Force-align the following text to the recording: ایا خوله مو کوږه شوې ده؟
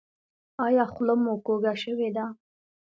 ایا 0.65 0.85
خوله 0.93 1.15
مو 1.23 1.33
کوږه 1.45 1.73
شوې 1.83 2.09
ده؟ 2.15 2.25